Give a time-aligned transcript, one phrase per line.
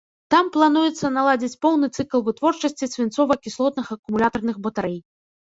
[0.33, 4.99] Там плануецца наладзіць поўны цыкл вытворчасці свінцова-кіслотных акумулятарных батарэй.